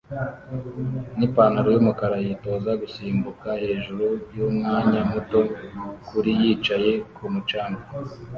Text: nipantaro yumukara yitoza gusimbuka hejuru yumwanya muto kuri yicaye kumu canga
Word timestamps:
nipantaro 1.17 1.69
yumukara 1.75 2.17
yitoza 2.25 2.71
gusimbuka 2.81 3.47
hejuru 3.63 4.05
yumwanya 4.37 5.01
muto 5.11 5.39
kuri 6.07 6.29
yicaye 6.41 6.91
kumu 7.15 7.41
canga 7.49 7.83